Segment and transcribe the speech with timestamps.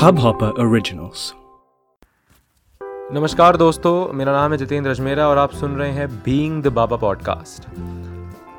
[0.00, 1.32] Hubhopper Originals.
[3.12, 6.96] नमस्कार दोस्तों, मेरा नाम है जितेंद्र अजमेरा और आप सुन रहे हैं बीइंग द बाबा
[6.96, 7.62] पॉडकास्ट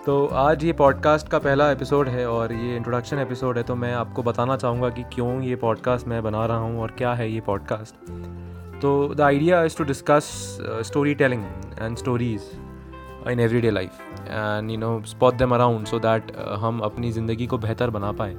[0.06, 3.93] तो आज ये पॉडकास्ट का पहला एपिसोड है और ये इंट्रोडक्शन एपिसोड है तो मैं
[3.93, 7.42] आपको बताना चाहूँगा कि क्यों ये पॉडकास्ट मैं बना रहा हूँ और क्या है ये
[7.42, 7.96] पॉडकास्ट
[8.82, 11.44] तो the idea is to discuss story telling
[11.82, 12.42] and stories
[13.32, 17.48] in every day life and you know spot them around so that हम अपनी ज़िंदगी
[17.48, 18.38] को बेहतर बना पाएँ।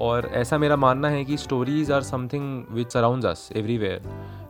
[0.00, 4.02] और ऐसा मेरा मानना है कि stories are something which surround us everywhere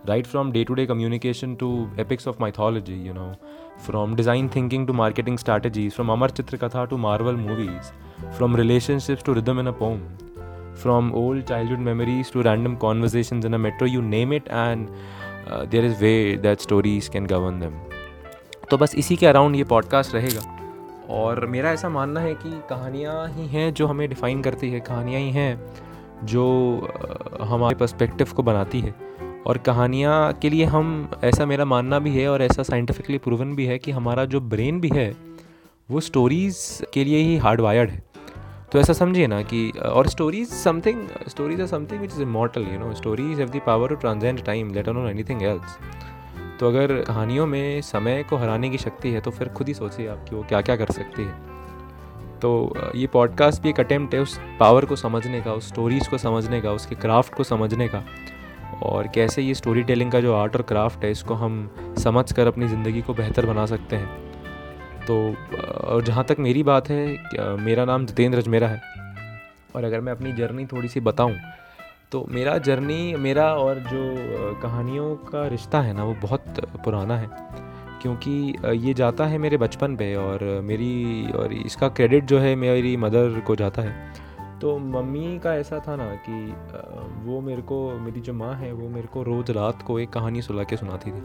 [0.09, 1.71] right from day to day communication to
[2.01, 3.33] epics of mythology you know
[3.87, 7.93] from design thinking to marketing strategies from Amar Chitrakatha to Marvel movies
[8.37, 10.01] from relationships to rhythm in a poem
[10.83, 14.89] from old childhood memories to random conversation in a metro you name it and
[15.71, 17.90] there is way that stories can govern them
[18.71, 20.57] तो बस इसी के around ये podcast रहेगा।
[21.11, 25.21] और मेरा ऐसा मानना है कि कहानियाँ ही हैं जो हमें डिफ़ाइन करती है, कहानियाँ
[25.21, 25.73] ही हैं
[26.25, 26.45] जो
[27.41, 28.95] हमारे पर्सपेक्टिव को बनाती है।
[29.47, 33.67] और कहानियाँ के लिए हम, ऐसा मेरा मानना भी है और ऐसा साइंटिफिकली प्रूवन भी
[33.67, 35.17] है कि हमारा जो ब्रेन भी है,
[35.91, 38.03] वो स्टोरीज़ के लिए ही हार्ड वायर्ड है।
[38.73, 42.79] तो ऐसा समझिए ना कि, और stories something stories are something which is immortal you
[42.79, 45.79] know stories have the power to transcend time let alone anything else
[46.61, 50.09] तो अगर कहानियों में समय को हराने की शक्ति है तो फिर खुद ही सोचिए
[50.09, 51.33] आप कि वो क्या क्या कर सकती है।
[52.41, 52.51] तो
[52.97, 56.61] ये पॉडकास्ट भी एक अटेम्प्ट है उस पावर को समझने का, उस स्टोरीज़ को समझने
[56.61, 58.05] का, उसके क्राफ्ट को समझने का।
[58.83, 62.47] और कैसे ये स्टोरी टेलिंग का जो आर्ट और क्राफ्ट है, इसको हम समझ कर
[62.47, 65.17] अपनी ज़िंदगी को बेहतर बना सकते हैं। तो
[65.87, 68.81] और जहाँ तक मेरी बात है मेरा नाम जितेंद्र अजमेरा है।
[69.77, 71.37] और अगर मैं अपनी जर्नी थोड़ी सी बताऊँ
[72.13, 74.15] तो मेरा जर्नी, मेरा और जो
[74.63, 76.45] कहानियों का रिश्ता है ना, वो बहुत
[76.85, 77.31] पुराना है।
[78.03, 82.97] क्योंकि ये जाता है मेरे बचपन पे और मेरी, और इसका क्रेडिट जो है मेरी
[82.97, 84.15] मदर को जाता है।
[84.61, 86.55] तो मम्मी का ऐसा था ना कि
[87.29, 90.43] वो मेरे को, मेरी जो माँ है, वो मेरे को रोज़ रात को एक कहानी
[90.43, 91.23] सुला के सुनाती थी।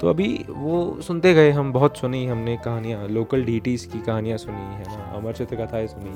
[0.00, 4.74] तो अभी वो सुनते गए, हम बहुत सुनी, हमने कहानियाँ लोकल डीटीज़ की कहानियाँ सुनी,
[4.74, 6.12] है ना, अमर चित्र कथाएँ सुनी।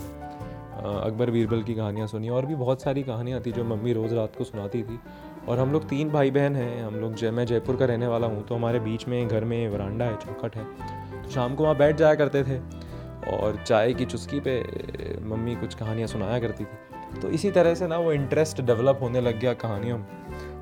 [0.79, 4.37] अकबर बीरबल की कहानियाँ सुनी, और भी बहुत सारी कहानियाँ थी जो मम्मी रोज़ रात
[4.37, 4.99] को सुनाती थी।
[5.49, 8.27] और हम लोग तीन भाई बहन हैं, हम लोग जय मैं जयपुर का रहने वाला
[8.27, 10.65] हूँ तो हमारे बीच में घर में वरांडा है, चौखट है।
[11.23, 12.59] तो शाम को वहाँ बैठ जाया करते थे,
[13.29, 14.61] और चाय की चुस्की पे
[15.25, 19.21] मम्मी कुछ कहानियाँ सुनाया करती थी। तो इसी तरह से ना वो इंटरेस्ट डेवलप होने
[19.21, 20.07] लग गया कहानियों में।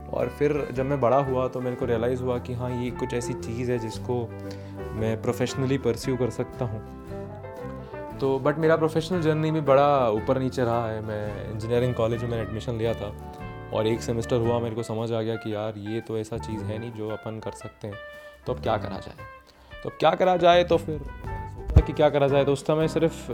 [0.08, 3.14] और फिर जब मैं बड़ा हुआ तो मेरे को रियलाइज़ हुआ कि हाँ ये कुछ
[3.14, 4.20] ऐसी चीज़ है जिसको
[4.92, 6.80] मैं प्रोफेशनली परस्यू कर सकता हूँ।
[8.20, 12.38] तो बट मेरा प्रोफेशनल जर्नी भी बड़ा ऊपर नीचे रहा है। मैं इंजीनियरिंग कॉलेज में
[12.40, 13.12] एडमिशन लिया था
[13.74, 16.62] और एक सेमेस्टर हुआ, मेरे को समझ आ गया कि यार, ये तो ऐसा चीज़
[16.62, 17.96] है नहीं जो अपन कर सकते हैं।
[18.46, 19.24] तो अब क्या करा जाए?
[19.82, 22.88] तो अब क्या करा जाए तो फिर सोचा कि क्या करा जाए। तो उस समय
[22.88, 23.30] सिर्फ़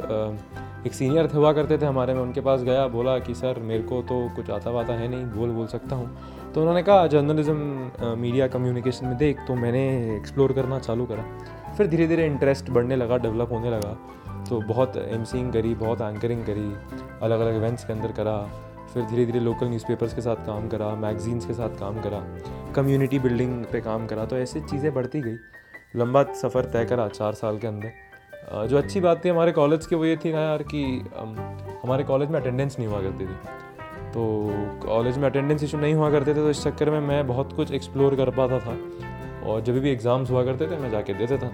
[0.86, 3.82] एक सीनियर थे हुआ करते थे हमारे में, उनके पास गया, बोला कि, सर, मेरे
[3.82, 8.14] को तो कुछ आता वाता है नहीं, बोल बोल सकता हूँ। तो उन्होंने कहा, जर्नलिज्म
[8.18, 9.84] मीडिया कम्युनिकेशन में देख तो मैंने
[10.16, 11.24] एक्सप्लोर करना चालू करा।
[11.74, 13.96] फिर धीरे धीरे इंटरेस्ट बढ़ने लगा डेवलप होने लगा।
[14.52, 16.72] तो बहुत एम करी, बहुत एंकरिंग करी
[17.22, 18.34] अलग अलग इवेंट्स के अंदर करा,
[18.92, 22.18] फिर धीरे धीरे लोकल न्यूज़पेपर्स के साथ काम करा मैगजीन्स के साथ काम करा
[22.74, 25.36] कम्युनिटी बिल्डिंग पे काम करा तो ऐसी चीज़ें बढ़ती गई।
[25.96, 29.96] लंबा सफ़र तय करा चार साल के अंदर। जो अच्छी बात थी हमारे कॉलेज की
[29.96, 30.84] वो ये थी ना यार कि
[31.82, 33.34] हमारे कॉलेज में अटेंडेंस नहीं हुआ करती थी।
[34.12, 34.28] तो
[34.86, 37.72] कॉलेज में अटेंडेंस इशू नहीं हुआ करते थे तो इस चक्कर में मैं बहुत कुछ
[37.72, 38.76] एक्सप्लोर कर पाता था।
[39.46, 41.48] और जब भी एग्ज़ाम्स हुआ करते थे, मैं जाके देता था।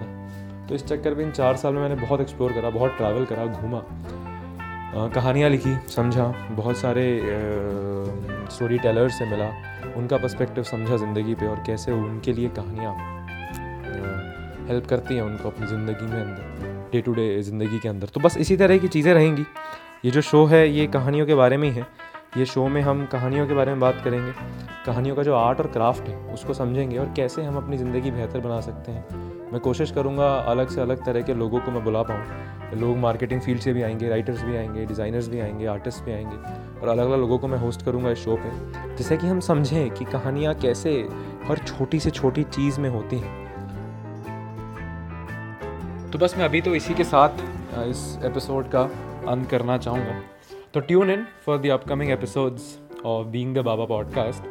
[0.69, 3.45] तो इस चक्कर में इन चार साल में मैंने बहुत एक्सप्लोर करा, बहुत ट्रैवल करा,
[3.45, 3.81] घूमा।
[5.13, 7.05] कहानियाँ लिखी, समझा, बहुत सारे
[8.51, 9.47] स्टोरी टेलर्स से मिला,
[9.97, 12.93] उनका पर्सपेक्टिव समझा ज़िंदगी पे और कैसे उनके लिए कहानियाँ
[14.67, 18.19] हेल्प करती हैं उनको अपनी ज़िंदगी में अंदर डे टू डे ज़िंदगी के अंदर। तो
[18.19, 19.45] बस इसी तरह की चीज़ें रहेंगी।
[20.05, 21.87] ये जो शो है, ये कहानियों के बारे में ही है।
[22.37, 24.31] ये शो में हम कहानियों के बारे में बात करेंगे।
[24.85, 28.39] कहानियों का जो आर्ट और क्राफ्ट है, उसको समझेंगे और कैसे हम अपनी ज़िंदगी बेहतर
[28.39, 32.01] बना सकते हैं। मैं कोशिश करूँगा अलग से अलग तरह के लोगों को मैं बुला
[32.03, 36.11] पाऊँ। लोग मार्केटिंग फ़ील्ड से भी आएँगे राइटर्स भी आएँगे डिज़ाइनर्स भी आएँगे आर्टिस्ट भी
[36.11, 36.35] आएँगे,
[36.81, 39.89] और अलग अलग लोगों को मैं होस्ट करूँगा इस शो पे। जिससे कि हम समझें
[39.91, 40.91] कि कहानियाँ कैसे
[41.47, 43.37] हर छोटी से छोटी चीज़ में होती हैं।
[46.11, 47.41] तो बस मैं अभी तो इसी के साथ
[47.79, 48.81] इस एपिसोड का
[49.27, 50.21] अंत करना चाहूँगा।
[50.73, 54.48] तो tune in for the upcoming episodes of being the Baba podcast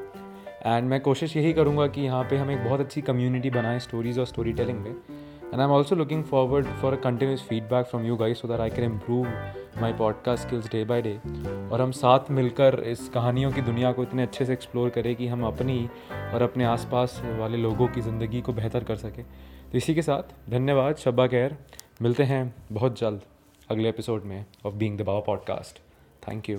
[0.66, 4.20] and मैं कोशिश यही करूँगा कि यहाँ पे हम एक बहुत अच्छी कम्युनिटी बनाएँ स्टोरीज़
[4.20, 8.04] और स्टोरी टेलिंग में and I am also looking forward for a continuous feedback from
[8.04, 9.26] you guys so that I can improve
[9.80, 11.20] my podcast skills day by day
[11.72, 15.26] और हम साथ मिलकर इस कहानियों की दुनिया को इतने अच्छे से एक्सप्लोर करें कि
[15.26, 15.88] हम अपनी
[16.34, 19.24] और अपने आसपास वाले लोगों की ज़िंदगी को बेहतर कर सकें.
[19.72, 21.56] तो इसी के साथ धन्यवाद, शब्बा खैर.
[22.02, 23.20] मिलते हैं बहुत जल्द
[23.70, 25.78] अगले एपिसोड में of being the Baba podcast
[26.28, 26.58] thank you